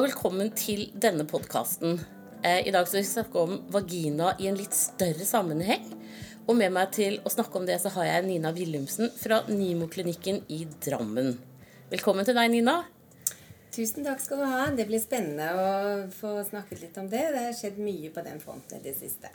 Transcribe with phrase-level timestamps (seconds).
[0.00, 1.98] og velkommen til denne podkasten.
[2.40, 5.82] Eh, I dag skal vi snakke om vagina i en litt større sammenheng.
[6.48, 10.40] Og med meg til å snakke om det, så har jeg Nina Willumsen fra Nimo-klinikken
[10.56, 11.34] i Drammen.
[11.92, 12.78] Velkommen til deg, Nina.
[13.76, 14.62] Tusen takk skal du ha.
[14.72, 15.68] Det blir spennende å
[16.16, 17.26] få snakket litt om det.
[17.36, 19.28] Det har skjedd mye på den fronten i det siste.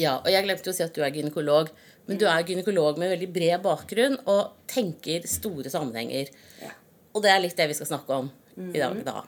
[0.00, 1.76] Ja, og jeg glemte å si at du er gynekolog.
[2.08, 6.32] Men du er gynekolog med veldig bred bakgrunn og tenker store sammenhenger.
[6.64, 6.72] Ja.
[7.12, 9.20] Og det er litt det vi skal snakke om i dag, da.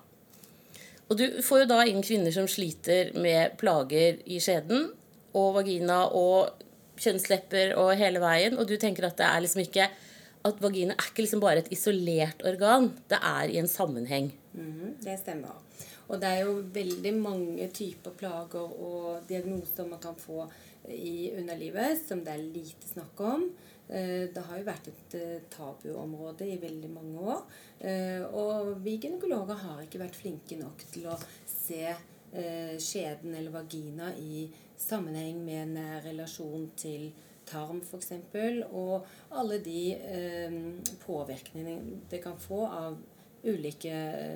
[1.09, 4.91] Og du får jo da inn kvinner som sliter med plager i skjeden
[5.39, 6.65] og vagina og
[6.99, 9.89] kjønnslepper og hele veien, og du tenker at det er liksom ikke
[10.49, 12.91] at vagina er ikke liksom bare et isolert organ.
[13.11, 14.31] Det er i en sammenheng.
[14.53, 15.57] Mm, det stemmer.
[16.09, 20.47] Og det er jo veldig mange typer plager og diagnoser man kan få
[20.89, 23.45] i underlivet som det er lite snakk om.
[23.89, 27.43] Eh, Det har jo vært et eh, tabuområde i veldig mange år.
[27.81, 31.97] Eh, Og vi gynekologer har ikke vært flinke nok til å se
[32.29, 34.43] skjeden eller vagina i
[34.77, 37.07] sammenheng med nær relasjon til
[37.49, 38.11] tarm f.eks.
[38.77, 39.97] Og alle de
[41.07, 42.99] påvirkningene det kan få av
[43.49, 43.95] ulike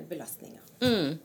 [0.09, 0.65] belastninger.
[0.81, 1.19] Mm.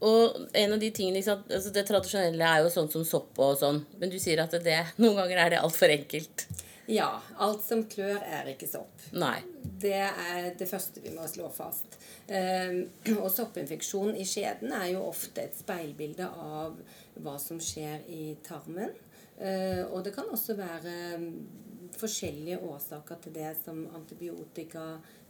[0.00, 3.58] Og, en av de tingene, sant, altså Det tradisjonelle er jo sånn som sopp og
[3.60, 3.82] sånn.
[4.00, 6.48] Men du sier at det, noen ganger er det altfor enkelt.
[6.86, 7.08] Ja,
[7.42, 9.08] alt som klør er ikke sopp.
[9.16, 9.40] Nei.
[9.76, 11.98] Det er det første vi må slå fast.
[12.26, 12.86] Eh,
[13.18, 16.78] og soppinfeksjon i skjeden er jo ofte et speilbilde av
[17.22, 18.94] hva som skjer i tarmen.
[19.36, 20.94] Eh, og det kan også være
[21.96, 24.86] forskjellige årsaker til det, som antibiotika,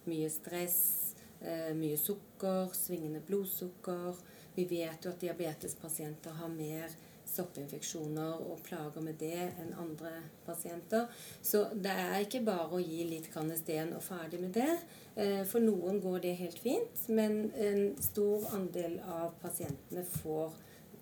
[0.07, 4.15] mye stress, eh, mye sukker, svingende blodsukker.
[4.55, 6.93] Vi vet jo at diabetespasienter har mer
[7.27, 10.13] soppinfeksjoner og plager med det enn andre
[10.47, 11.09] pasienter.
[11.43, 14.71] Så det er ikke bare å gi litt Kanesten og ferdig med det.
[15.17, 20.55] Eh, For noen går det helt fint, men en stor andel av pasientene får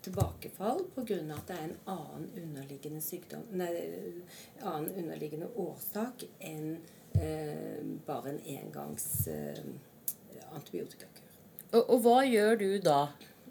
[0.05, 1.17] tilbakefall pga.
[1.33, 3.71] at det er en annen underliggende, sykdom, nei,
[4.61, 6.77] annen underliggende årsak enn
[7.17, 9.63] eh, bare en engangs eh,
[10.53, 11.23] antibiotikakur.
[11.71, 12.99] Og, og hva gjør du da,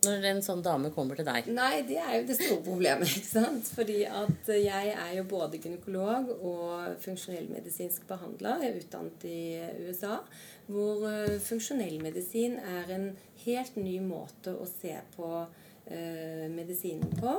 [0.06, 1.50] når en sånn dame kommer til deg?
[1.54, 3.10] Nei, det er jo det store problemet.
[3.18, 3.70] ikke sant?
[3.76, 8.64] Fordi at jeg er jo både gynekolog og funksjonellmedisinsk behandler.
[8.64, 9.40] Jeg er utdannet i
[9.88, 10.18] USA.
[10.64, 11.02] Hvor
[11.44, 13.10] funksjonell funksjonellmedisin er en
[13.44, 15.28] helt ny måte å se på
[15.86, 17.36] eh, medisinen på.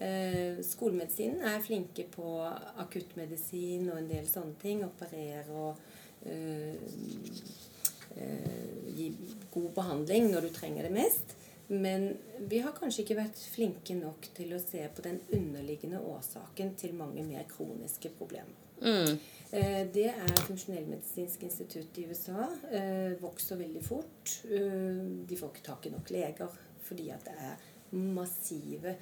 [0.00, 2.40] Eh, skolemedisinen er flinke på
[2.82, 4.82] akuttmedisin og en del sånne ting.
[4.86, 5.78] Operere og
[6.26, 6.74] eh,
[8.18, 9.10] eh, gi
[9.54, 11.36] god behandling når du trenger det mest.
[11.66, 16.74] Men vi har kanskje ikke vært flinke nok til å se på den underliggende årsaken
[16.80, 18.60] til mange mer kroniske problemer.
[18.84, 19.18] Mm.
[19.50, 22.48] Eh, Det er Funksjonellmedisinsk institutt i USA.
[22.70, 24.40] Eh, vokser veldig fort.
[24.44, 26.48] Eh, De får ikke tak i nok leger
[26.84, 27.56] fordi at det er
[27.96, 28.96] massive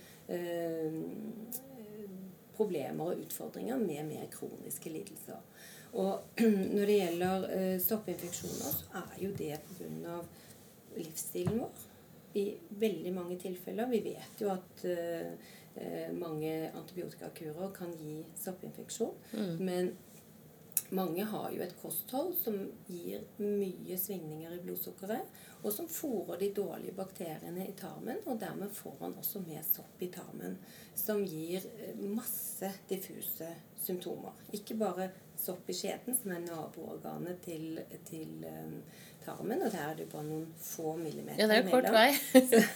[2.54, 5.40] problemer og utfordringer med mer kroniske lidelser.
[5.94, 6.20] Og
[6.76, 10.20] når det gjelder soppinfeksjoner, så er jo det pga.
[10.96, 11.91] livsstilen vår
[12.38, 12.46] i
[12.82, 13.90] veldig mange tilfeller.
[13.90, 15.50] Vi vet jo at uh,
[16.16, 19.14] mange antibiotikakurer kan gi soppinfeksjon.
[19.60, 19.94] Men
[20.92, 26.50] mange har jo et kosthold som gir mye svingninger i blodsukkeret, og som fôrer de
[26.52, 30.58] dårlige bakteriene i tarmen, og dermed får man også mer sopp i tarmen,
[30.94, 33.48] som gir eh, masse diffuse
[33.80, 34.36] symptomer.
[34.52, 38.44] Ikke bare sopp i skjeden, som er naboorganet til, til
[39.24, 41.88] tarmen, og der er det jo bare noen få millimeter Ja, det er jo kort
[41.94, 42.10] vei.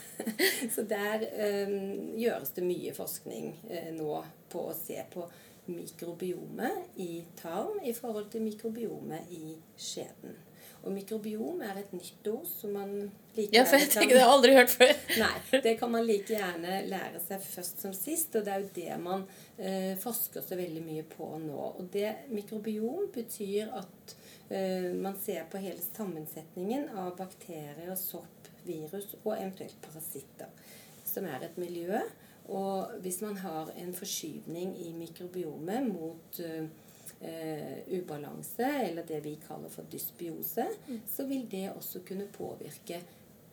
[0.74, 1.26] Så der
[1.66, 5.26] um, gjøres det mye forskning uh, nå på å se på
[5.66, 10.36] mikrobiomet i tarm i forhold til mikrobiomet i skjeden.
[10.86, 12.92] Og mikrobiom er et nytt ord som man
[13.34, 14.92] like Ja, for jeg gjerne tenker det har jeg aldri hørt før.
[15.24, 18.68] Nei, det kan man like gjerne lære seg først som sist, og det er jo
[18.76, 19.24] det man
[19.58, 21.58] eh, forsker så veldig mye på nå.
[21.80, 24.14] Og det mikrobiom betyr at
[25.02, 30.52] man ser på hele sammensetningen av bakterier, sopp, virus og eventuelt parasitter,
[31.04, 31.98] som er et miljø.
[32.46, 36.68] Og hvis man har en forskyvning i mikrobiomet mot eh,
[37.20, 40.66] eh, ubalanse, eller det vi kaller for dysbiose,
[41.10, 43.00] så vil det også kunne påvirke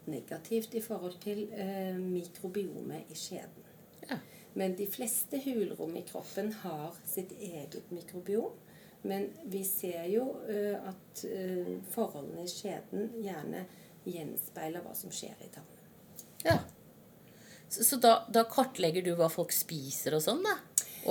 [0.06, 3.72] negativt i forhold til eh, mikrobiomet i skjeden.
[4.10, 4.19] Ja.
[4.54, 8.54] Men de fleste hulrom i kroppen har sitt eget mikrobiom.
[9.04, 13.66] Men vi ser jo eh, at eh, forholdene i skjeden gjerne
[14.08, 15.84] gjenspeiler hva som skjer i tarmen.
[16.44, 16.60] Ja.
[17.68, 20.56] Så, så da, da kartlegger du hva folk spiser og sånn, da?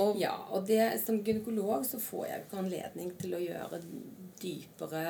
[0.01, 3.79] Og, Ja, og det, som gynekolog så får jeg jo ikke anledning til å gjøre
[4.41, 5.03] dypere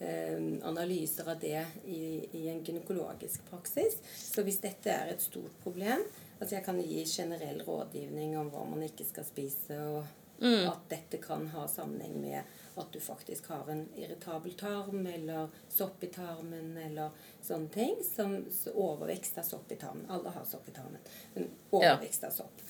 [0.00, 2.02] eh, analyser av det i,
[2.32, 4.00] i, en gynekologisk praksis.
[4.18, 6.02] Så hvis dette er et stort problem
[6.34, 10.68] Altså jeg kan gi generell rådgivning om hva man ikke skal spise, og mm.
[10.68, 12.42] at dette kan ha sammenheng med
[12.74, 17.10] at du faktisk har en irritabel tarm eller sopp i tarmen eller
[17.42, 18.00] sånne ting.
[18.02, 18.40] Som
[18.74, 20.08] overvekst av sopp i tarmen.
[20.10, 21.04] Alle har sopp i tarmen.
[21.34, 22.64] Men overvekst av sopp.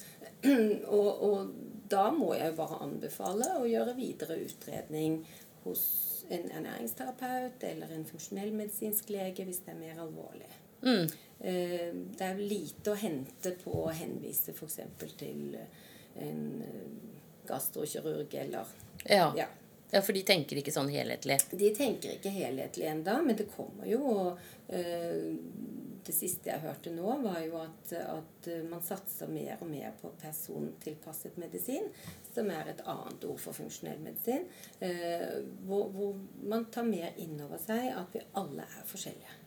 [0.99, 1.55] og, og
[1.89, 5.23] da må jeg bare anbefale å gjøre videre utredning
[5.65, 5.87] hos
[6.29, 10.53] en ernæringsterapeut eller en funksjonell medisinsk lege hvis det er mer alvorlig.
[10.85, 11.09] Mm.
[11.41, 14.81] Eh, det er lite å hente på å henvise f.eks.
[15.21, 15.57] til
[16.21, 17.13] en eh,
[17.49, 18.73] gastrokirurg eller
[19.05, 19.33] ja.
[19.37, 19.47] ja.
[19.91, 20.03] ja.
[20.03, 21.39] for de tenker ikke sånn helhetlig?
[21.51, 24.01] De tenker ikke helhetlig enda, men det kommer jo.
[24.05, 25.33] Og øh,
[26.05, 30.11] det siste jeg hørte nå, var jo at, at, man satser mer og mer på
[30.21, 31.89] persontilpasset medisin,
[32.35, 34.45] som er et annet ord for funksjonell medisin.
[34.85, 39.41] Eh, hvor, hvor, man tar mer inn over seg at vi alle er forskjellige.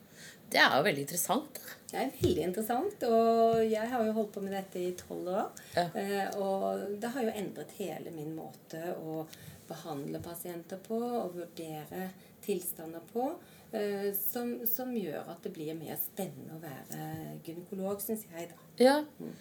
[0.52, 1.60] Det er jo veldig interessant.
[1.92, 3.04] Det er veldig interessant.
[3.10, 5.62] Og jeg har jo holdt på med dette i tolv år.
[5.76, 5.88] Ja.
[6.00, 9.22] Eh, og det har jo endret hele min måte å
[9.68, 12.12] behandle pasienter på og vurdere
[12.46, 13.30] tilstander på.
[13.76, 18.48] Eh, som, som, gjør at det blir mer spennende å være gynekolog, syns jeg.
[18.54, 18.70] da.
[18.80, 19.02] Ja.
[19.20, 19.34] Mm.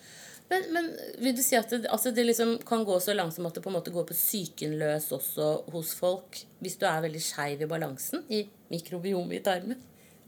[0.48, 0.88] Men, men,
[1.22, 3.62] vil du si at det, altså det liksom kan gå så langt som at det
[3.64, 7.70] på en måte går på psyken også hos folk hvis du er veldig skeiv i
[7.70, 9.80] balansen i mikrobiomet i tarmen?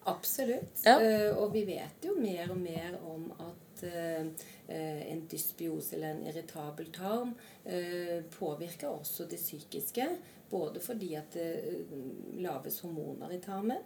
[0.04, 0.80] Absolutt.
[0.84, 0.96] Ja.
[1.00, 6.26] Uh, og vi vet jo mer og mer om at uh, en dysbiose eller en
[6.28, 7.34] irritabel tarm
[7.66, 10.08] uh, påvirker også det psykiske.
[10.48, 11.84] Både fordi at det
[12.40, 13.82] laves hormoner i tarmen,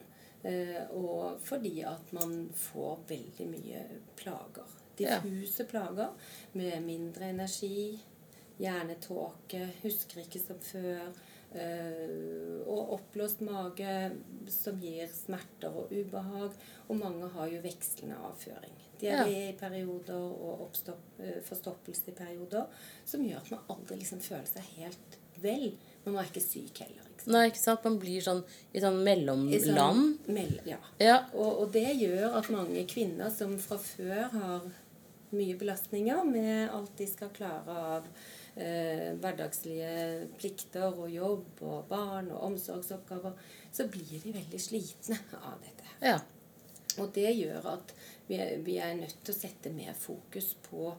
[0.94, 3.80] og fordi at man får veldig mye
[4.14, 4.76] plager.
[4.94, 5.68] Diffuse ja.
[5.70, 6.12] plager
[6.52, 7.98] med mindre energi,
[8.62, 11.10] hjernetåke, husker ikke som før
[11.52, 13.94] og oppblåst mage
[14.50, 16.56] som gir smerter og ubehag.
[16.88, 18.76] Og mange har jo vekslende avføring.
[19.02, 19.48] Diaré ja.
[19.50, 20.68] i perioder og
[21.20, 22.68] eh, forstoppelse i perioder.
[23.04, 25.72] Som gjør at man aldri liksom føler seg helt vel.
[26.04, 27.08] Man er ikke syk heller.
[27.12, 27.84] Ikke Nei, ikke sant?
[27.86, 29.66] Man blir sånn i sånn mellomland.
[29.66, 30.78] Sånn, mell, ja.
[31.02, 31.18] ja.
[31.34, 34.70] Og, og, det gjør at mange kvinner som fra før har
[35.32, 38.08] mye belastninger med alt de skal klare av
[38.56, 43.38] eh, hverdagslige plikter og jobb og barn og omsorgsoppgaver,
[43.72, 45.96] så blir de veldig slitne av dette.
[46.02, 46.18] Ja.
[47.00, 47.94] Og det gjør at
[48.28, 50.90] vi er, vi er, nødt til å sette mer fokus på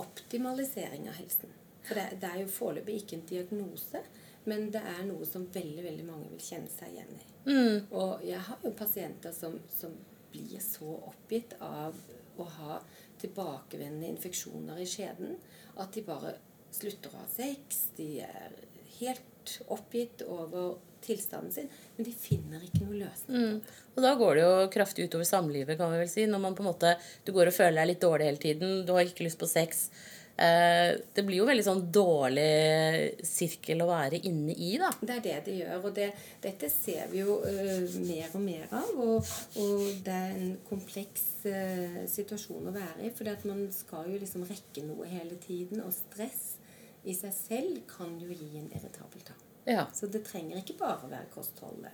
[0.00, 1.52] optimalisering av helsen.
[1.84, 4.00] For det, det er jo foreløpig ikke en diagnose,
[4.48, 7.28] men det er noe som veldig veldig mange vil kjenne seg igjen i.
[7.44, 7.76] Mm.
[7.92, 9.92] Og jeg har jo pasienter som, som
[10.32, 11.96] blir så oppgitt av
[12.40, 12.80] å ha
[13.20, 15.36] tilbakevendende infeksjoner i skjeden
[15.80, 16.34] at de bare
[16.74, 17.86] slutter å ha sex.
[17.98, 18.58] De er
[18.98, 23.36] helt oppgitt over tilstanden sin, men de finner ikke noe løsning.
[23.36, 23.78] Mm.
[23.94, 26.26] Og da går det jo kraftig utover samlivet, kan vi vel si.
[26.30, 28.94] Når man på en måte, du går og føler deg litt dårlig hele tiden, du
[28.96, 29.88] har ikke lyst på sex.
[30.34, 34.90] Eh, det blir jo veldig sånn dårlig sirkel å være inne i, da.
[34.98, 35.76] Det er det det gjør.
[35.78, 36.08] Og det,
[36.42, 38.90] dette ser vi jo uh, mer og mer av.
[38.96, 39.30] Og,
[39.62, 43.14] og, det er en kompleks uh, situasjon å være i.
[43.14, 45.84] For man skal jo liksom rekke noe hele tiden.
[45.86, 46.56] Og stress
[47.04, 49.42] i seg selv kan jo gi en irritabel tarm.
[49.64, 49.86] Ja.
[49.94, 51.92] Så det trenger ikke bare være kostholdet.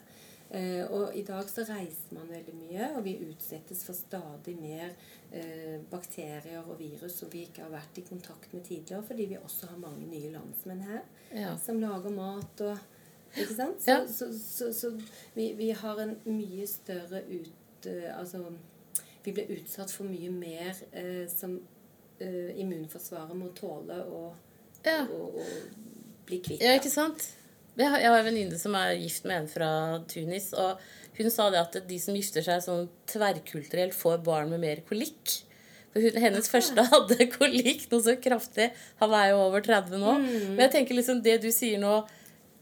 [0.51, 4.89] Eh, og i dag så reiser man veldig mye, og vi utsettes for stadig mer
[5.31, 9.39] eh, bakterier og virus som vi ikke har vært i kontakt med tidligere, fordi vi
[9.39, 11.55] også har mange nye landsmenn her ja.
[11.63, 12.89] som lager mat og
[13.31, 13.79] Ikke sant?
[13.79, 14.07] Så, ja.
[14.11, 14.89] så, så, så
[15.37, 17.87] vi, vi, har en mye større ut...
[17.87, 18.43] Uh, altså
[19.23, 24.35] Vi blir utsatt for mye mer uh, som uh, immunforsvaret må tåle og
[24.87, 25.03] ja.
[25.07, 26.65] og, og bli kvitt.
[26.65, 27.27] Ja, ikke sant?
[27.79, 29.71] Jeg har, jeg har en venninne som er gift med en fra
[30.11, 30.51] Tunis.
[30.53, 30.81] og
[31.19, 35.39] Hun sa det at de som gifter seg sånn tverrkulturelt, får barn med mer kolikk.
[35.95, 38.71] For hun, Hennes første hadde kolikk noe så kraftig.
[39.03, 40.17] Han er jo over 30 nå.
[40.23, 40.49] Mm.
[40.55, 42.03] Men jeg tenker liksom det du sier nå,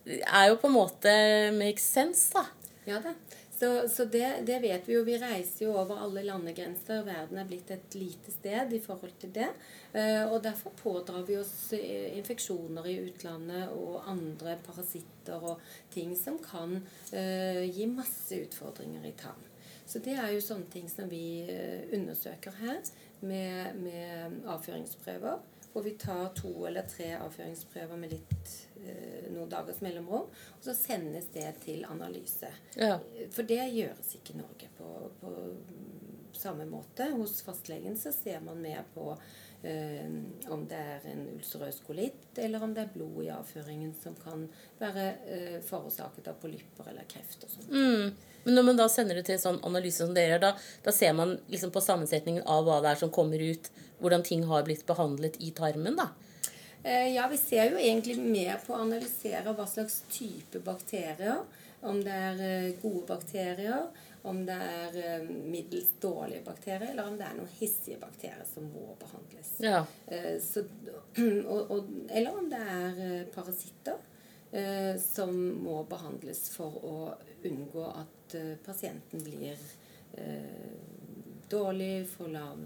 [0.09, 1.13] er jo på en måte
[1.57, 2.47] makes sense, da.
[2.89, 3.13] Ja da.
[3.59, 5.03] Så, så det, det, vet vi jo.
[5.03, 7.03] Vi reiser jo over alle landegrenser.
[7.03, 9.49] Verden er blitt et lite sted i forhold til det.
[9.91, 15.59] Uh, og derfor pådrar vi oss eh, infeksjoner i utlandet og andre parasitter og
[15.91, 19.43] ting som kan uh, gi masse utfordringer i tann.
[19.89, 21.49] Så det er jo sånne ting som vi
[21.97, 22.83] undersøker her
[23.25, 25.41] med, med avføringsprøver.
[25.73, 28.68] Hvor vi tar to eller tre avføringsprøver med litt Eh,
[29.35, 30.29] noen dagers mellomrom.
[30.31, 32.51] Og så sendes det til analyse.
[32.77, 32.97] Ja.
[33.35, 35.35] For det gjøres ikke i Norge på, på
[36.39, 37.11] samme måte.
[37.17, 39.11] Hos fastlegen så ser man mer på
[39.63, 40.07] eh,
[40.49, 44.47] om det er en ulcerøs kolitt, eller om det er blod i avføringen som kan
[44.79, 47.71] være eh, forårsaket av polypper eller kreft og sånt.
[47.73, 48.15] Mm.
[48.45, 50.55] Men når man da sender det til sånn analyse som dere gjør, da,
[50.87, 54.47] da ser man liksom på sammensetningen av hva det er som kommer ut, hvordan ting
[54.49, 56.13] har blitt behandlet i tarmen, da?
[56.83, 61.43] Eh, ja, vi ser jo egentlig mer på å analysere hva slags type bakterier.
[61.81, 63.89] Om det er eh, gode bakterier,
[64.27, 68.67] om det er eh, middels dårlige bakterier, eller om det er noen hissige bakterier som
[68.73, 69.53] må behandles.
[69.63, 69.83] Ja.
[70.43, 70.65] Så,
[71.53, 73.99] og, og, eller om det er parasitter
[75.03, 76.93] som må behandles for å
[77.45, 79.61] unngå at pasienten blir
[81.51, 82.61] dårlig, for lav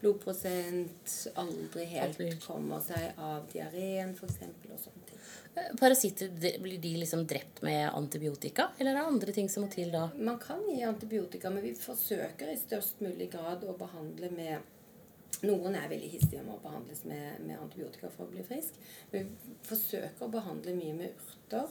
[0.00, 4.38] blodprosent, aldri helt kommer seg av diareen f.eks.
[4.70, 5.22] og sånne ting.
[5.54, 6.30] Eh, parasitter,
[6.62, 10.08] blir de liksom drept med antibiotika, eller er det andre ting som må til da?
[10.16, 14.74] Man kan gi antibiotika, men vi forsøker i størst mulig grad å behandle med
[15.46, 18.78] noen er veldig hissige og må behandles med, med, antibiotika for å bli frisk.
[19.12, 21.70] Men vi forsøker å behandle mye med urter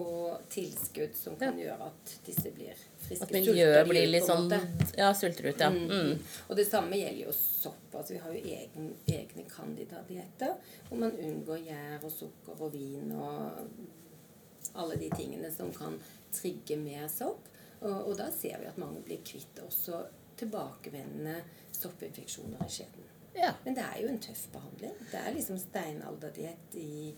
[0.00, 3.28] og tilskudd som kan gjøre at disse blir friske.
[3.28, 4.52] At miljøet blir litt sånn
[4.98, 5.70] Ja, sulter ut, ja.
[5.72, 5.88] Mm.
[5.90, 6.38] Mm.
[6.48, 7.88] Og det samme gjelder jo sopp.
[7.96, 10.56] Altså vi har jo egen, egne candida-dietter
[10.90, 13.62] hvor man unngår gjær og sukker og vin og
[14.76, 15.96] alle de tingene som kan
[16.34, 17.48] trigge mer sopp.
[17.80, 20.04] Og, og da ser vi at mange blir kvitt også
[20.40, 21.40] tilbakevendende
[21.76, 23.08] soppinfeksjoner i skjeden.
[23.36, 23.52] Ja.
[23.64, 24.94] Men det er jo en tøff behandling.
[25.10, 27.14] Det er liksom steinalderdiett i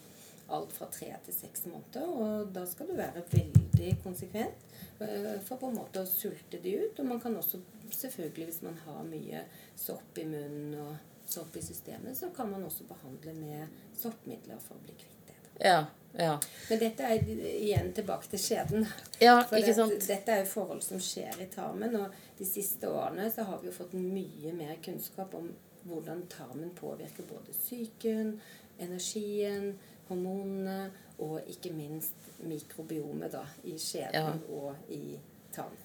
[0.48, 2.08] alt fra tre til seks måneder.
[2.08, 4.64] Og da skal du være veldig konsekvent
[5.04, 6.98] eh, for på en måte å sulte de ut.
[6.98, 7.60] Og man kan også
[7.90, 9.44] selvfølgelig, hvis man har mye
[9.78, 10.96] sopp i munnen og
[11.28, 15.38] sopp i systemet, så kan man også behandle med soppmidler for å bli kvitt det.
[15.60, 15.82] Ja,
[16.16, 16.38] ja.
[16.70, 18.86] Men dette er igjen tilbake til skjeden.
[19.22, 19.94] Ja, For ikke sant?
[19.98, 21.94] Det, dette er jo forhold som skjer i tarmen.
[22.00, 25.50] Og de siste årene så har vi jo fått mye mer kunnskap om
[25.88, 28.34] hvordan tarmen påvirker både psyken,
[28.82, 29.72] energien,
[30.08, 30.88] hormonene
[31.22, 34.54] og ikke minst mikrobiomet da, i skjeden ja.
[34.54, 35.18] og i
[35.54, 35.84] tarmen.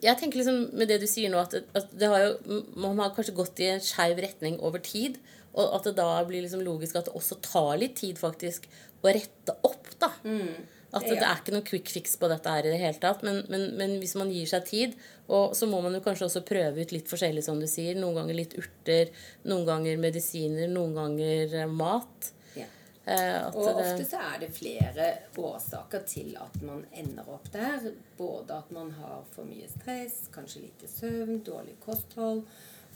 [0.00, 3.12] Jeg tenker liksom med det du sier nå, at, at det har jo, man har
[3.14, 5.18] kanskje gått i en skeiv retning over tid.
[5.58, 8.68] Og at det da blir liksom logisk at det også tar litt tid faktisk
[9.02, 9.88] å rette opp.
[9.98, 10.12] da.
[10.24, 10.68] Mm.
[10.90, 13.22] At det, det, er ikke noe quick fix på dette her i det hele tatt.
[13.26, 14.96] Men, men, men, hvis man gir seg tid,
[15.30, 17.98] og så må man jo kanskje også prøve ut litt forskjellig, som du sier.
[17.98, 19.12] Noen ganger litt urter,
[19.46, 22.32] noen ganger medisiner, noen ganger eh, mat.
[22.58, 22.66] Ja.
[23.04, 27.86] Eh, og det, ofte så er det flere årsaker til at man ender opp der.
[28.18, 32.42] Både at man har for mye stress, kanskje lite søvn, dårlig kosthold.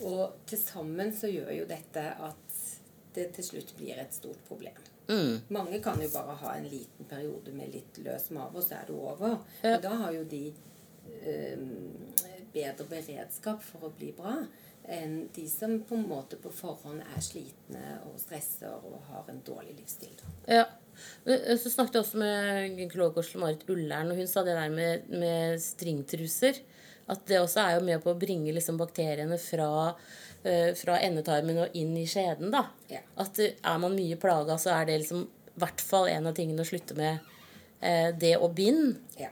[0.02, 2.60] Og til sammen så gjør jo dette at
[3.14, 4.78] det til slutt blir et stort problem.
[5.06, 5.40] Mm.
[5.52, 8.88] Mange kan jo bare ha en liten periode med litt løs mage, og så er
[8.88, 9.36] det over.
[9.62, 9.74] Ja.
[9.74, 10.44] Men da har jo de
[11.54, 11.66] um,
[12.54, 14.38] bedre beredskap for å bli bra
[14.84, 19.40] enn de som på en måte på forhånd er slitne og stresser og har en
[19.46, 20.12] dårlig livsstil.
[20.44, 20.66] Ja.
[21.24, 25.56] Så snakket jeg også med gynekolog Marit Ullern, og hun sa det der med, med
[25.62, 26.60] stringtruser.
[27.10, 31.62] At det også er jo med på å bringe liksom bakteriene fra uh, fra endetarmen
[31.66, 32.52] og inn i skjeden.
[32.54, 32.66] da.
[32.88, 33.02] Ja.
[33.20, 36.36] At eh, er man mye plaga, så er det liksom i hvert fall en av
[36.36, 37.32] tingene å slutte med
[37.84, 38.94] Uh, det og bind.
[39.20, 39.26] Ja.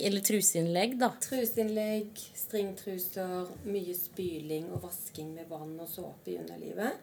[0.00, 1.10] Eller truseinnlegg, da.
[1.20, 7.02] Truseinnlegg, stringtruser, mye spyling og vasking med vann og såpe i underlivet.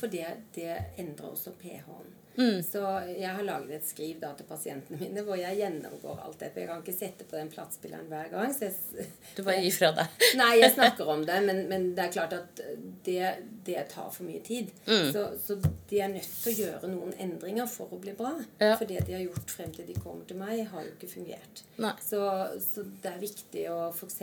[0.00, 0.24] For det,
[0.56, 2.08] det endrer også pH-en.
[2.36, 2.62] Mm.
[2.62, 6.62] Så jeg har laget et skriv da til pasientene mine hvor jeg gjennomgår alt dette.
[6.62, 8.54] Jeg kan ikke sette på den plattspilleren hver gang.
[8.60, 8.74] Jeg,
[9.36, 10.24] du bare gir fra deg?
[10.40, 12.62] nei, jeg snakker om det, men, men, det er klart at
[13.06, 13.20] det,
[13.66, 14.72] det tar for mye tid.
[14.86, 15.10] Mm.
[15.14, 15.58] Så, så,
[15.90, 18.32] de er nødt til å gjøre noen endringer for å bli bra.
[18.62, 18.76] Ja.
[18.76, 21.64] For det de har gjort frem til de kommer til meg, har jo ikke fungert.
[22.04, 22.22] Så,
[22.62, 24.20] så, det er viktig å f.eks.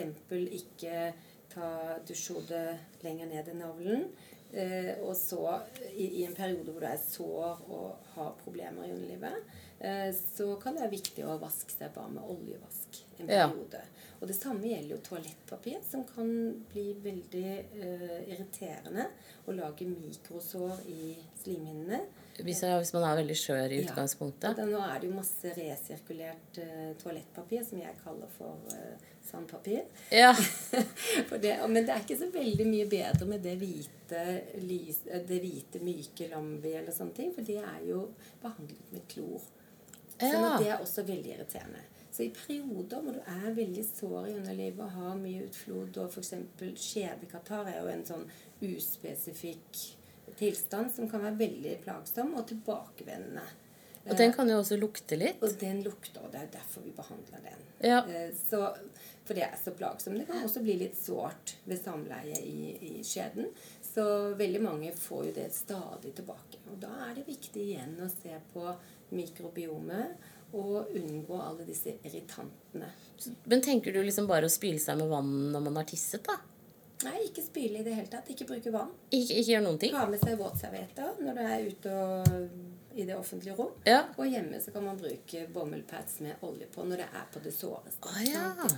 [0.61, 1.11] ikke
[1.51, 4.07] ta dusjhodet lenger ned i navlen.
[4.53, 5.59] Eh, og så
[5.91, 9.49] i, i, en periode hvor du er sår og har problemer i underlivet,
[9.79, 13.81] eh, så kan det være viktig å vaske seg bare med oljevask en periode.
[13.81, 14.05] Ja.
[14.17, 16.31] Og det samme gjelder jo toalettpapir, som kan
[16.71, 19.09] bli veldig eh, irriterende
[19.45, 21.11] og lage mikrosår i
[21.41, 22.01] slimhinnene.
[22.37, 24.57] Hvis, hvis, man er veldig skjør i utgangspunktet?
[24.61, 24.65] Ja.
[24.69, 29.83] nå er det jo masse resirkulert uh, toalettpapir, som jeg kaller for uh, sandpapir.
[30.13, 30.31] Ja.
[31.43, 34.23] det, men det er ikke så veldig mye bedre med det hvite,
[34.55, 38.07] eh, det hvite myke lambi eller sånne ting, for det er jo
[38.41, 39.45] behandlet med klor.
[40.17, 40.31] Ja.
[40.31, 41.83] Så det er også veldig irriterende.
[42.11, 46.15] Så i perioder hvor du er veldig sår i underlivet og har mye utflod, og
[46.15, 46.33] f.eks.
[46.81, 48.25] skjedekatarr er jo en sånn
[48.65, 49.83] uspesifikk
[50.37, 53.45] tilstand som kan være veldig plagsom og tilbakevendende.
[54.07, 55.41] Og den kan jo også lukte litt?
[55.43, 57.65] Og den lukter, og det er derfor vi behandler den.
[57.83, 57.99] Ja.
[58.07, 58.71] Eh, så,
[59.27, 60.19] for det er så plagsomt.
[60.21, 63.51] Det kan også bli litt sårt ved samleie i, i skjeden.
[63.83, 64.07] Så
[64.39, 66.61] veldig mange får jo det stadig tilbake.
[66.71, 68.65] Og da er det viktig igjen å se på
[69.17, 72.91] mikrobiomet og unngå alle disse irritantene.
[73.51, 76.37] Men tenker du liksom bare å spyle seg med vann når man har tisset, da?
[77.05, 78.29] Nei, ikke spyle i det hele tatt.
[78.33, 78.89] Ikke bruke vann.
[79.11, 79.93] Ikke, ikke gjøre noen ting?
[79.93, 83.71] Ha med seg våtservietter når du er ute og i det offentlige rom.
[83.85, 84.03] Ja.
[84.17, 87.53] Og hjemme så kan man bruke bommelpads med olje på når det er på det
[87.55, 88.09] såreste.
[88.09, 88.69] Å ja.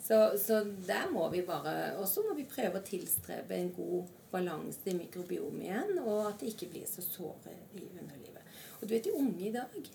[0.00, 4.08] Så, så der må vi bare Og så må vi prøve å tilstrebe en god
[4.32, 8.46] balanse i mikrobiomet igjen, og at det ikke blir så såre i underlivet.
[8.78, 9.90] Og du vet, de unge i dag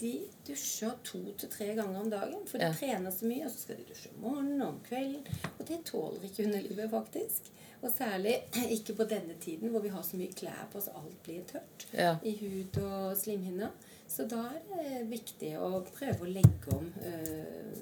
[0.00, 0.12] de
[0.48, 2.46] dusjer to til tre ganger om dagen.
[2.46, 2.72] For de Ja.
[2.72, 5.26] trener så mye, og så skal de dusje om morgenen og om kvelden.
[5.58, 7.50] Og det tåler ikke underlivet, faktisk.
[7.82, 8.36] Og særlig
[8.70, 11.86] ikke på denne tiden hvor vi har så mye klær på så alt blir tørt
[11.92, 12.16] Ja.
[12.24, 13.70] i hud og slimhinner.
[14.08, 17.74] Så da er det viktig å prøve å legge om øh,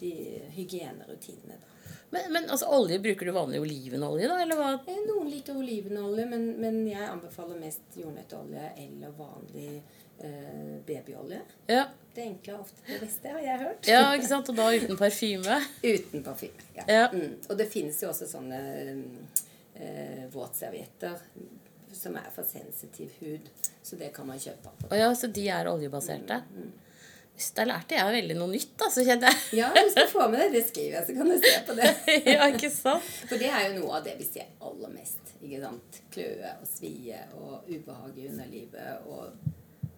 [0.00, 1.56] de hygienerutinene.
[1.60, 1.66] da.
[2.10, 4.40] Men, men altså, olje, bruker du vanlig olivenolje, da?
[4.42, 4.70] Eller hva?
[4.88, 10.09] Eh, Noen liker olivenolje, men, men jeg anbefaler mest jordnøttolje eller vanlig eh,
[10.86, 11.40] babyolje.
[11.70, 11.84] Ja.
[12.14, 13.86] Det enkle er ofte det beste, har jeg hørt.
[13.88, 14.48] ja, ikke sant?
[14.50, 15.60] Og da uten parfyme?
[15.92, 16.66] Uten parfyme.
[16.76, 16.84] Ja.
[16.90, 17.04] Ja.
[17.12, 17.36] Mm.
[17.48, 18.58] Og det finnes jo også sånne
[19.78, 21.16] eh, våtservietter
[21.94, 23.48] som er for sensitiv hud.
[23.82, 24.70] Så det kan man kjøpe.
[24.82, 24.94] på.
[24.96, 26.42] Ja, så de er oljebaserte?
[27.34, 30.26] Hvis Da lærte jeg veldig noe nytt, da, så kjente jeg Ja, du skal få
[30.28, 31.92] med deg det skriver jeg, så kan du se på det.
[32.34, 33.06] Ja, ikke sant?
[33.30, 35.32] For det er jo noe av det vi ser aller mest.
[35.40, 36.00] ikke sant?
[36.12, 39.06] Kløe og svie og ubehag i underlivet.
[39.08, 39.30] Og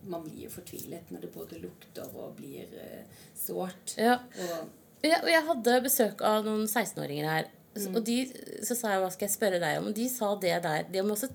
[0.08, 3.96] man blir jo fortvilet når det både lukter og blir uh, sårt.
[4.00, 4.18] Ja.
[5.02, 7.50] Og jeg, jeg hadde besøk av noen 16-åringer her.
[7.72, 7.94] Mm.
[7.96, 8.16] Og de,
[8.66, 9.88] så sa jeg hva skal jeg spørre deg om?
[9.90, 10.88] Og de sa det der.
[10.92, 11.30] De må også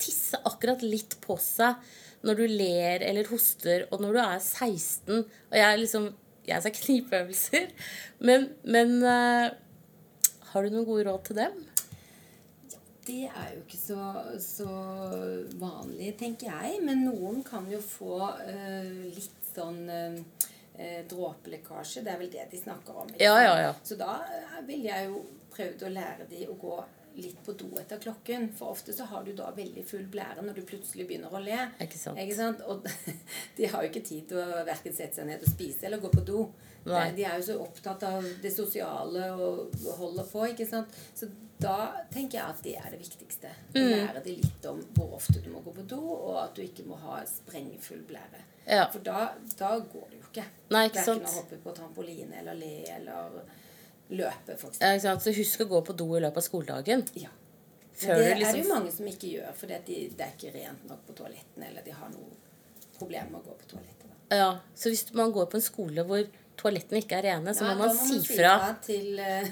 [0.00, 1.80] tisse akkurat litt på seg
[2.26, 5.24] når du ler eller hoster, og når du er 16.
[5.24, 6.12] Og jeg er liksom
[6.48, 7.66] Jeg sa knipeøvelser.
[8.26, 9.52] Men, men uh,
[10.50, 11.58] har du noen gode råd til dem?
[13.10, 14.04] Det er jo ikke så,
[14.42, 14.70] så
[15.60, 16.80] vanlig, tenker jeg.
[16.86, 22.04] Men noen kan jo få uh, litt sånn eh, dråpelekkasje.
[22.06, 23.10] Det er vel det de snakker om.
[23.18, 23.72] Ja, ja, ja.
[23.82, 24.20] Så da
[24.66, 25.20] ville vil jeg jo
[25.50, 26.78] prøvd å lære de å gå
[27.20, 28.48] litt på do etter klokken.
[28.56, 31.58] For ofte så har du da veldig full blære når du plutselig begynner å le.
[31.82, 32.20] Ikke sant?
[32.22, 32.62] Ikke sant?
[32.70, 32.86] Og
[33.58, 36.12] de har jo ikke tid til å verken sette seg ned og spise eller gå
[36.14, 36.44] på do.
[36.86, 37.10] Nei.
[37.12, 40.46] De er jo så opptatt av det sosiale og holder på.
[40.48, 40.88] ikke sant?
[41.14, 41.28] Så
[41.60, 43.48] da tenker jeg at det er det viktigste.
[43.48, 43.90] Å Mm.
[43.90, 46.86] lære de litt om hvor ofte du må gå på do, og at du ikke
[46.86, 48.40] må ha sprengfull blære.
[48.66, 48.86] Ja.
[48.90, 50.44] For da, da går det jo ikke.
[50.70, 51.28] Nei, ikke Verken sant?
[51.28, 53.42] å hoppe på trampoline eller le eller
[54.10, 54.80] løpe, eksempel.
[54.80, 55.22] Ja, ikke sant?
[55.22, 57.04] Så husk å gå på do i løpet av skoledagen.
[57.14, 57.28] Ja.
[57.92, 58.48] Før det liksom...
[58.48, 59.76] er det jo mange som ikke gjør, for de,
[60.16, 62.30] det er ikke rent nok på toalettene, eller de har noe
[62.96, 64.06] problem med å gå på toalettet.
[64.30, 64.36] da.
[64.36, 66.24] Ja, Så hvis man går på en skole hvor
[66.60, 69.48] toalettene ikke er rene, så Ja, må man si fra til eh,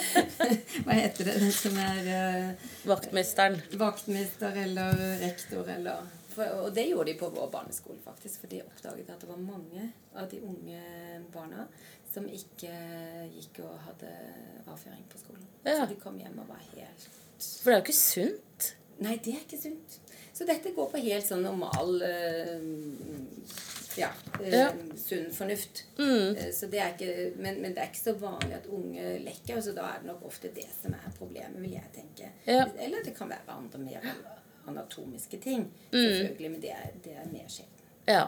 [0.84, 1.36] Hva heter det?
[1.42, 3.60] Den som er uh, vaktmesteren.
[3.80, 8.44] vaktmester eller rektor eller for, Og det gjorde de på vår barneskole, faktisk.
[8.44, 10.82] For de oppdaget at det var mange av de unge
[11.34, 11.66] barna
[12.10, 12.70] som ikke
[13.34, 14.12] gikk og hadde
[14.66, 15.46] avføring på skolen.
[15.64, 15.82] Ja.
[15.82, 18.70] Så de kom hjem og var helt For det er jo ikke sunt.
[19.00, 19.98] Nei, det er ikke sunt.
[20.34, 22.62] Så dette går på helt sånn normal eh,
[23.96, 24.08] ja,
[24.40, 24.68] eh, Ja.
[24.96, 25.84] sunn fornuft.
[25.98, 26.36] Mm.
[26.36, 29.74] Eh, Så det ikke, men, men det er ikke så vanlig at unge lekker, så
[29.74, 32.30] da er det nok ofte det som er problemet, vil jeg tenke.
[32.46, 32.66] Ja.
[32.78, 34.00] Eller det kan være andre mer
[34.68, 35.98] anatomiske ting, Mm.
[36.06, 37.76] selvfølgelig, men det er, det er mer sjelden.
[38.08, 38.26] Ja.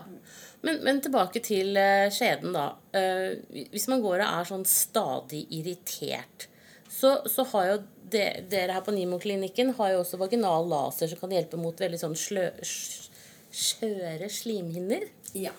[0.62, 2.68] Men, men tilbake til eh, skjeden, da.
[3.72, 6.46] Hvis man går og er sånn stadig irritert,
[6.92, 7.76] så, så har jo
[8.12, 8.20] de,
[8.52, 12.14] dere her på Nimo-klinikken har jo også vaginal laser som kan hjelpe mot veldig sånn
[12.14, 12.50] slø,
[13.52, 15.06] skjøre slimhinner.
[15.32, 15.52] Ja.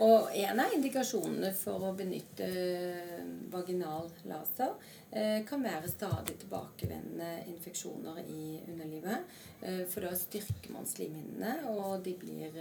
[0.00, 3.18] Og en av indikasjonene for å benytte eh,
[3.52, 4.72] vaginal laser
[5.10, 9.28] eh, kan være stadig tilbakevendende infeksjoner i underlivet.
[9.60, 12.56] Eh, for da styrker man slimhinnene, og de blir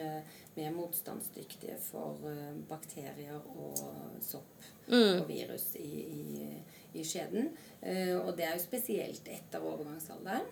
[0.58, 2.28] mer motstandsdyktige for
[2.68, 3.80] bakterier og
[4.26, 6.48] sopp og virus i, i,
[6.98, 7.52] i skjeden.
[8.26, 10.50] Og det er jo spesielt etter overgangsalderen.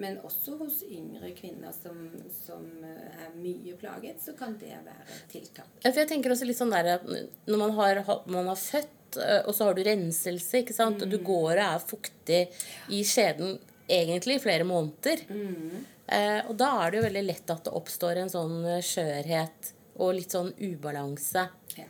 [0.00, 1.98] Men også hos yngre kvinner som,
[2.32, 5.68] som eh, er mye plaget, så kan det være tiltak.
[5.82, 9.20] Ja, For jeg tenker også litt sånn der at når man har, man har født,
[9.20, 11.04] eh, og så har du renselse, ikke sant?
[11.04, 12.40] og du går og er fuktig
[12.88, 13.58] i skjeden
[13.90, 15.24] egentlig i flere måneder.
[16.10, 19.72] Eh, og da er det jo veldig lett at det oppstår en sånn eh, skjørhet
[20.00, 21.44] og litt sånn ubalanse.
[21.76, 21.86] Ja.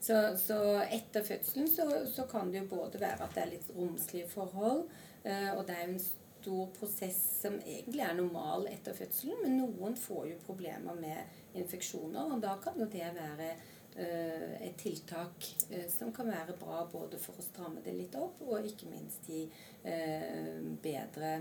[0.00, 3.70] Så, så etter fødselen så, så kan det jo både være at det er litt
[3.76, 4.88] romslige forhold,
[5.22, 6.04] eh, og det er jo en
[6.44, 12.34] stor prosess som egentlig er normal etter fødselen, men noen får jo problemer med infeksjoner,
[12.34, 13.48] og da kan jo det være
[13.96, 18.42] uh, et tiltak uh, som kan være bra både for å stramme det litt opp,
[18.44, 21.38] og ikke minst gi uh, bedre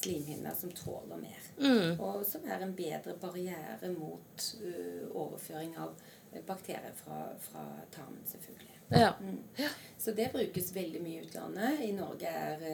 [0.00, 1.50] slimhinner som tåler mer.
[2.00, 4.46] Og som er en bedre barriere mot
[5.12, 5.92] overføring av
[6.48, 8.78] bakterier fra, fra tarmen, selvfølgelig.
[8.96, 9.12] Ja.
[10.00, 11.82] Så det brukes veldig mye i utlandet.
[11.84, 12.64] I Norge er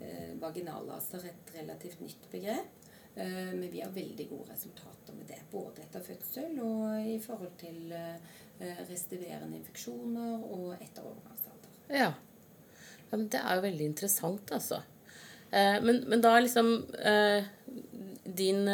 [0.00, 2.76] eh, er vaginallaser et relativt nytt begrep.
[3.14, 5.40] Eh, men vi har veldig gode resultater med det.
[5.50, 11.74] Både etter fødsel og i forhold til eh, restiverende infeksjoner og etter overgangsalder.
[11.90, 12.12] Ja.
[13.10, 14.82] ja men det er jo veldig interessant, altså.
[15.48, 16.66] Men, men da er liksom
[18.36, 18.66] Din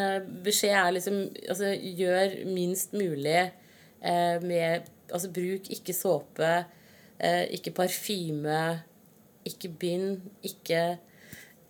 [0.43, 3.45] beskjed er liksom Altså, gjør minst mulig
[4.03, 6.51] med Altså, bruk ikke såpe,
[7.55, 8.83] ikke parfyme,
[9.47, 10.99] ikke bind, ikke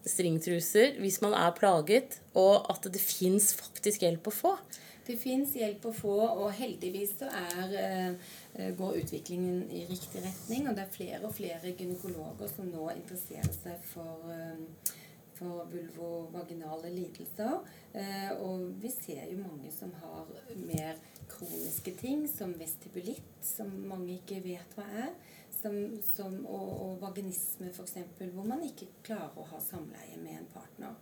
[0.04, 4.56] stringtruser hvis man er plaget, og at det fins faktisk hjelp å få.
[5.04, 10.68] Det fins hjelp å få, og heldigvis så er, eh, går utviklingen i riktig retning.
[10.68, 14.92] Og det er flere og flere gynekologer som nå interesserer seg for, eh,
[15.34, 17.60] for vulvovaginale lidelser.
[17.94, 20.94] Eh, og vi ser jo mange som har mer
[21.28, 25.12] kroniske ting, som vestibulitt, som mange ikke vet hva er.
[25.64, 27.94] Som, som, og, og vaginisme, f.eks.,
[28.34, 30.98] hvor man ikke klarer å ha samleie med en partner.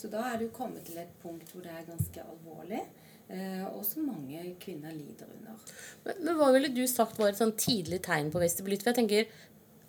[0.00, 2.80] Så da er jo kommet til et punkt hvor det er ganske alvorlig.
[3.28, 5.58] Eh, og som mange kvinner lider under.
[6.04, 8.84] Men, men hva ville du sagt var et sånn tidlig tegn på vestibulitt?
[8.84, 9.40] For jeg tenker,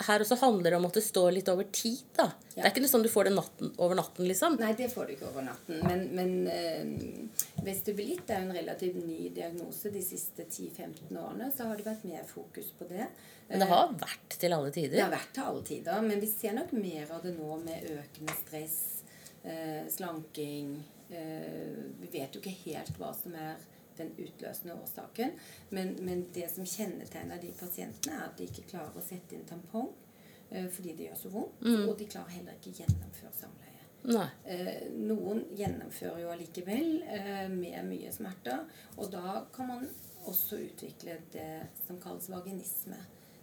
[0.05, 2.27] her også handler det om at det står litt over tid, da.
[2.53, 4.57] Det er ikke noe sånn du får det natten, over natten, liksom.
[4.61, 5.79] Nei, det får du ikke over natten.
[5.85, 9.91] Men, men øh, vestibulitt er jo en relativt ny diagnose.
[9.93, 13.07] De siste 10-15 årene så har det vært mer fokus på det.
[13.47, 14.97] Men det har vært til alle tider?
[14.97, 17.89] Det har vært til alle tider, men vi ser nok mer av det nå med
[17.95, 18.77] økende stress,
[19.47, 20.77] øh, slanking
[21.09, 23.57] øh, Vi vet jo ikke helt hva som er
[23.97, 25.37] den utløsende årsaken,
[25.69, 29.47] men, men det som kjennetegner de pasientene, er at de ikke klarer å sette inn
[29.49, 29.89] tampong
[30.49, 33.67] eh, fordi det gjør så vondt, og de klarer heller ikke gjennomføre samleie.
[34.45, 38.63] Eh, noen gjennomfører jo allikevel eh, med mye smerter.
[38.95, 39.87] Og da kan man
[40.27, 41.49] også utvikle det
[41.85, 42.99] som kalles vaginisme.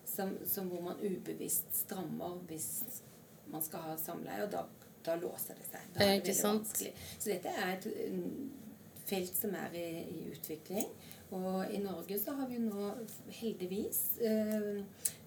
[0.08, 3.02] Som, som hvor man ubevisst strammer hvis
[3.50, 4.62] man skal ha samleie, og da,
[5.04, 5.86] da låser det seg.
[5.94, 6.92] Da Eh, er det veldig vanskelig.
[7.18, 8.52] Så dette er et mm,
[9.08, 10.88] felt som er i, i utvikling.
[11.34, 12.90] Og i Norge så har vi nå
[13.40, 14.82] heldigvis eh,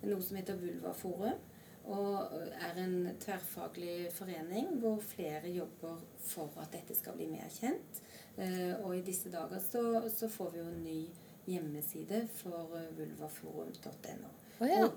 [0.08, 1.40] noe som heter Vulvaforum.
[1.88, 8.02] Og er en tverrfaglig forening hvor flere jobber for at dette skal bli mer kjent.
[8.36, 11.00] Eh, og i disse dager så, så får vi jo en ny
[11.48, 14.34] hjemmeside for eh, vulvaforum.no.
[14.60, 14.90] Oh, ja.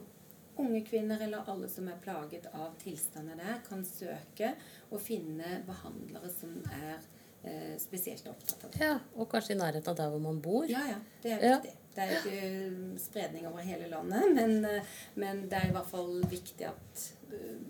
[0.61, 4.57] Unge kvinner eller alle som er plaget av tilstander der, kan søke
[4.91, 6.99] og finne behandlere som er
[7.45, 8.81] eh, spesielt opptatt av det.
[8.85, 8.97] ja.
[9.17, 10.67] Og kanskje i nærheten av der hvor man bor.
[10.71, 10.99] Ja, ja.
[11.23, 11.61] Det er Ja.
[11.91, 14.83] Det er jo ikke eh, spredning over hele landet, men, eh,
[15.19, 17.09] men det er i hvert fall viktig at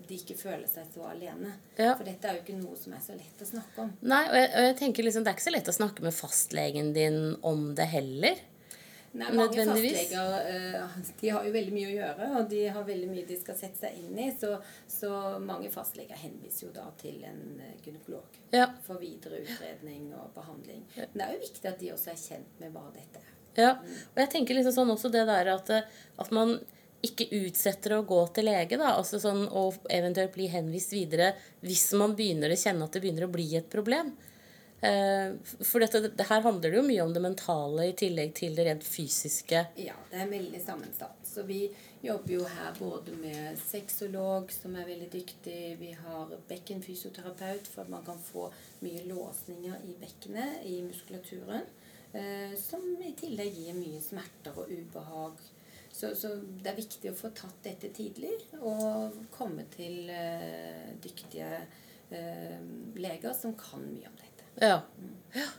[0.07, 1.51] de ikke føler seg så alene.
[1.77, 1.95] Ja.
[1.97, 3.91] For dette er jo ikke noe som er så lett å snakke om.
[4.01, 6.15] Nei, og jeg, og jeg tenker liksom, Det er ikke så lett å snakke med
[6.17, 8.41] fastlegen din om det heller.
[9.13, 13.09] Nei, mange fastleger eh, de har jo veldig mye å gjøre, og de har veldig
[13.11, 14.29] mye de skal sette seg inn i.
[14.39, 14.53] Så,
[14.87, 15.11] så
[15.43, 18.69] mange fastleger henviser jo da til en eh, gynekolog Ja.
[18.85, 20.85] for videre utredning og behandling.
[20.95, 23.33] Men det er jo viktig at de også er kjent med hva dette er.
[23.59, 26.55] Ja, og jeg tenker liksom sånn også det der at, eh, at man
[27.03, 31.33] ikke utsetter å gå til lege, da, altså sånn, og eventuelt bli henvist videre
[31.65, 34.13] hvis man begynner å kjenne at det begynner å bli et problem.
[34.81, 38.55] Eh, for dette, det her handler det jo mye om det mentale i tillegg til
[38.57, 39.59] det rent fysiske.
[39.77, 41.19] Ja, det er veldig sammensatt.
[41.27, 41.67] Så vi
[42.01, 45.59] jobber jo her både med sexolog, som er veldig dyktig.
[45.79, 48.47] Vi har bekkenfysioterapeut, for at man kan få
[48.81, 51.69] mye låsninger i bekkenet, i muskulaturen.
[52.17, 55.45] Eh, som i tillegg gir mye smerter og ubehag.
[55.91, 61.53] Så, så det er viktig å få tatt dette tidlig og komme til eh, dyktige
[62.99, 64.30] leger som kan mye om dette.
[64.59, 64.81] Ja.
[65.33, 65.49] ja.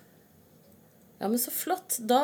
[1.22, 1.98] Ja, men så flott.
[2.00, 2.20] Da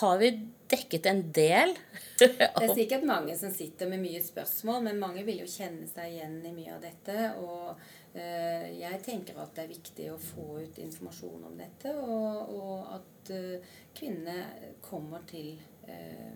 [0.00, 0.30] har vi
[0.68, 1.76] dekket en del.
[2.18, 6.14] Det er sikkert mange som sitter med mye spørsmål, men mange vil jo kjenne seg
[6.14, 7.16] igjen i mye av dette.
[7.40, 12.52] Og eh, jeg tenker at det er viktig å få ut informasjon om dette, og,
[12.56, 15.54] og at eh, kvinnene kommer til
[15.88, 16.32] eh,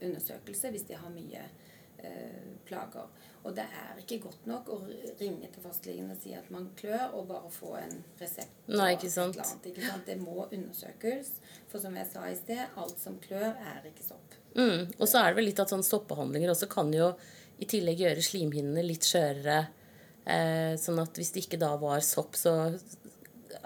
[0.00, 3.08] undersøkelse hvis de har mye eh, plager.
[3.46, 4.78] Og det er ikke godt nok å
[5.20, 8.54] ringe til fastlegen og si at man klør, og bare få en resept.
[8.70, 9.38] Nei, ikke sant.
[9.38, 10.04] annet, ikke sant?
[10.08, 11.32] Det må undersøkes.
[11.70, 14.36] For som jeg sa i sted, alt som klør, er ikke sopp.
[14.58, 14.88] Mm.
[14.98, 17.12] Og så er det vel litt at sånn soppbehandlinger også kan jo
[17.58, 19.60] i tillegg gjøre slimhinnene litt skjørere.
[20.28, 22.54] Eh, sånn at hvis det ikke da var sopp, så,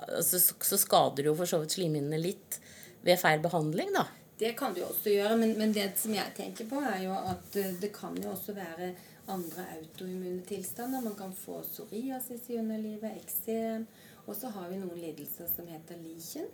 [0.07, 2.61] altså, så, så skader det jo for så vidt slimhinnene litt
[3.03, 4.07] ved feil behandling, da.
[4.39, 7.15] Det kan du jo også gjøre, men, men det som jeg tenker på, er jo
[7.15, 8.93] at eh, det kan jo også være
[9.27, 11.01] andre autoimmune tilstander.
[11.01, 13.87] Man kan få psoriasis i underlivet, eksem.
[14.27, 16.49] Og så har vi noen lidelser som heter lichen.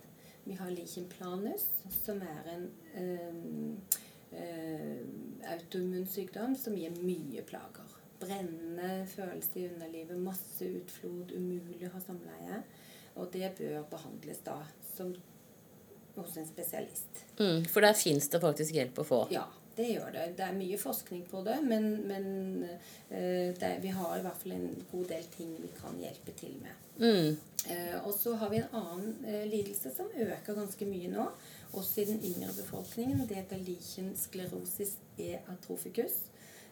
[0.45, 3.81] Vi har lichen planus, som er en um,
[4.33, 5.01] uh,
[5.53, 7.97] autoimmun sykdom som gir mye plager.
[8.19, 12.63] Brennende følelse i underlivet, masse utflod, umulig å ha samleie.
[13.19, 14.57] Og det bør behandles da
[14.95, 15.13] som
[16.19, 17.25] hos en spesialist.
[17.39, 19.21] Mm, for der fins det faktisk hjelp å få?
[19.35, 19.45] Ja,
[19.79, 20.25] det gjør det.
[20.39, 22.27] Det er mye forskning på det, men, men
[22.67, 26.57] uh, det, vi har i hvert fall en god del ting vi kan hjelpe til
[26.63, 26.87] med.
[26.99, 27.37] Mm.
[27.69, 31.29] Uh, og så har vi en annen uh, lidelse som øker ganske mye nå,
[31.73, 33.27] også i den yngre befolkningen.
[33.29, 36.27] Det heter lichen sclerosis e atroficus.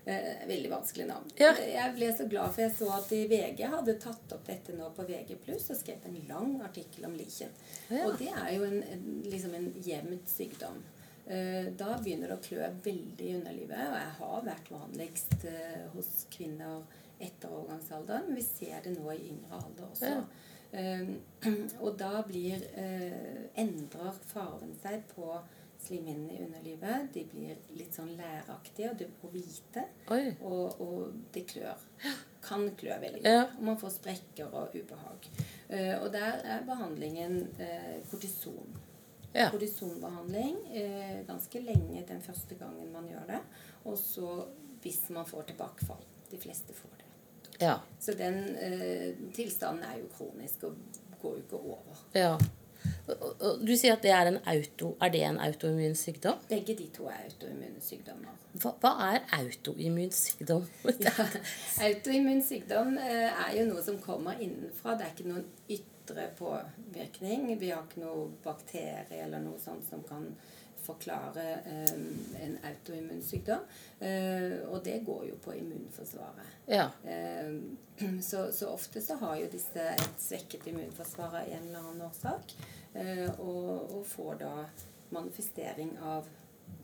[0.06, 1.30] Eh, veldig vanskelig navn.
[1.34, 1.48] Ja.
[1.58, 4.92] Jeg ble så glad for jeg så at i VG hadde tatt opp dette nå
[4.94, 7.50] på VG+, og skrevet en lang artikkel om lichen.
[7.90, 8.04] Ja.
[8.04, 10.78] Og det er jo en, en, liksom en jevnt sykdom.
[11.26, 15.82] Eh, da begynner det å klø veldig i underlivet, og jeg har vært vanligst eh,
[15.96, 16.84] hos kvinner
[17.18, 20.12] etter overgangsalderen, men vi ser det nå i yngre alder også.
[20.12, 20.22] Ja.
[20.70, 21.10] Eh,
[21.84, 22.62] og da blir
[23.58, 25.34] endrer farven seg på
[25.82, 27.10] slimhinnene i underlivet.
[27.14, 29.86] De blir litt sånn læraktige og, hvite.
[30.46, 31.82] Og, og, det klør.
[32.46, 33.26] Kan klø veldig.
[33.26, 33.48] Ja.
[33.58, 35.30] Og man får sprekker og ubehag.
[36.00, 37.40] Og der er behandlingen
[38.10, 38.76] kortison.
[39.36, 39.50] Ja.
[39.52, 43.40] Kortisonbehandling eh, ganske lenge den første gangen man gjør det.
[43.84, 44.30] Og så
[44.82, 46.04] hvis man får tilbakefall.
[46.30, 47.04] De fleste får det.
[47.62, 47.78] Ja.
[48.00, 48.40] Så den
[49.34, 50.76] tilstanden er jo kronisk og
[51.22, 52.00] går jo ikke over.
[52.14, 52.36] Ja.
[53.62, 56.40] Du sier at det er en auto, er det en autoimmun sykdom?
[56.50, 58.34] Begge de to er autoimmune sykdommer.
[58.62, 60.66] Hva, hva er autoimmun sykdom?
[61.06, 61.26] ja,
[61.86, 64.96] autoimmun sykdom eh, er jo noe som kommer innenfra.
[64.98, 65.95] Det er ikke noen ytre
[66.38, 67.58] påvirkning.
[67.58, 70.30] Vi har ikke noe bakterie eller noe sånt som kan
[70.86, 71.92] forklare eh,
[72.44, 73.58] en autoimmun sykdom.
[73.98, 76.52] Eh, og det går jo på immunforsvaret.
[76.66, 76.90] Ja.
[77.04, 77.58] Eh,
[78.22, 82.56] så, så, ofte så har jo disse et svekket immunforsvar av en eller annen årsak.
[82.96, 84.52] Uh, og, og, får da
[85.12, 86.24] manifestering av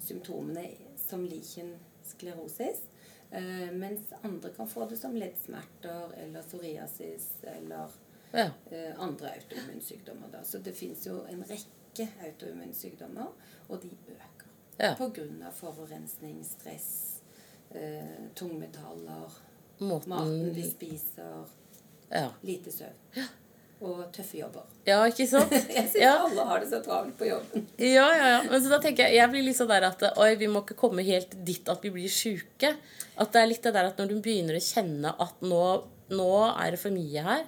[0.04, 0.66] symptomene
[1.00, 1.70] som lichen
[2.04, 2.82] sklerosis.
[3.72, 7.94] mens andre kan få det som leddsmerter eller psoriasis eller
[8.32, 8.48] ja.
[8.96, 10.40] andre autoimmunsykdommer.
[10.44, 13.28] Så det fins jo en rekke autoimmunsykdommer
[13.68, 14.48] og de øker.
[14.78, 14.94] Ja.
[14.98, 15.50] Pga.
[15.54, 17.20] forurensning, stress,
[17.70, 19.30] eh, tungmetaller,
[19.78, 20.08] Måten...
[20.08, 21.46] maten vi spiser,
[22.10, 22.30] ja.
[22.42, 22.98] lite søvn.
[23.16, 23.28] Ja.
[23.82, 24.66] Og tøffe jobber.
[24.86, 25.52] Ja, ikke sant?
[25.52, 26.12] jeg syns ja.
[26.22, 27.66] alle har det så travelt på jobben.
[27.76, 28.42] ja, ja, ja.
[28.50, 30.78] Men så da tenker jeg, jeg blir litt sånn der at oi, vi må ikke
[30.78, 32.76] komme helt dit at vi blir sjuke.
[33.18, 35.64] At det er litt det der at når du begynner å kjenne at nå,
[36.14, 37.44] nå er det for mye her,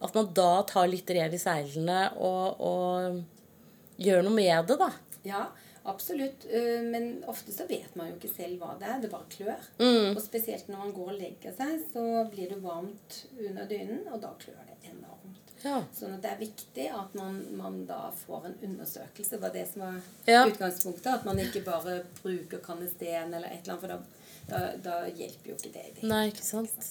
[0.00, 4.90] at man da tar litt rev i seilene og, og gjør noe med det, da.
[5.24, 5.44] Ja,
[5.88, 6.46] absolutt.
[6.50, 8.98] Eh, men ofte så vet man jo ikke selv hva det er.
[9.04, 9.68] Det bare klør.
[9.78, 10.12] Mm.
[10.14, 14.20] Og spesielt når man går og legger seg, så blir det varmt under dynen, og
[14.24, 15.54] da klør det enormt.
[15.64, 15.78] Ja.
[15.96, 19.36] Sånn at det er viktig at man, man, da får en undersøkelse.
[19.36, 19.94] Det var det som var
[20.28, 20.42] ja.
[20.50, 21.08] utgangspunktet.
[21.14, 24.02] At man ikke bare bruker kanesten eller et eller annet, for da,
[24.50, 25.86] da, da hjelper jo ikke det.
[25.96, 26.10] det.
[26.10, 26.90] Nei, ikke sant?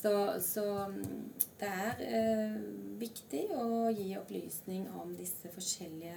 [0.00, 2.56] Så, så, mm, det er eh,
[3.00, 6.16] viktig å gi opplysning om disse forskjellige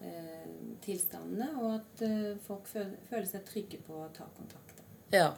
[0.00, 0.48] Eh,
[0.84, 4.82] tilstandene, og at eh, folk føler, seg trygge på å ta kontakt.
[5.08, 5.30] Ja.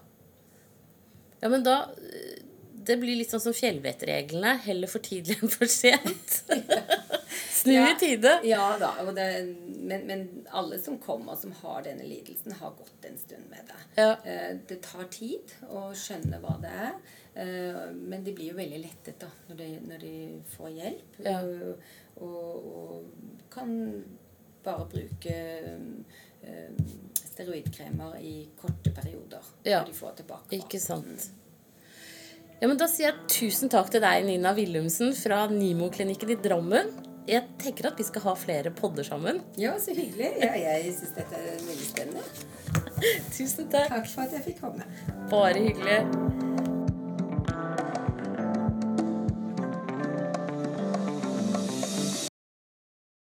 [1.39, 2.41] ja, men da eh,
[2.89, 4.57] Det blir litt sånn som fjellvettreglene.
[4.65, 6.41] Heller for tidlig enn for sent.
[7.59, 8.35] Snu ja, i tide.
[8.47, 8.91] Ja da.
[9.17, 9.27] Det,
[9.67, 13.81] men, men, alle som kommer som har denne lidelsen, har gått en stund med det.
[14.03, 14.11] Ja.
[14.69, 16.95] Det tar tid å skjønne hva det er.
[17.95, 20.15] Men de blir jo veldig lettet da, når de, når de
[20.55, 21.19] får hjelp.
[21.27, 21.41] Ja.
[22.19, 23.75] Og, og kan
[24.67, 25.37] bare bruke
[27.39, 29.53] steroidkremer i korte perioder.
[29.63, 29.85] Ja.
[29.87, 30.57] De får tilbake.
[30.59, 31.31] Ikke sant.
[32.59, 36.91] Ja, men Da sier jeg tusen takk til deg, Nina Willumsen fra Nimo-klinikken i Drammen.
[37.29, 39.43] Jeg tenker at vi skal ha flere podder sammen.
[39.61, 40.31] Ja, så hyggelig.
[40.41, 42.25] Ja, jeg syns dette er veldig spennende.
[43.37, 43.93] tusen takk.
[43.93, 44.89] Takk for at jeg fikk komme.
[45.29, 46.48] Bare hyggelig.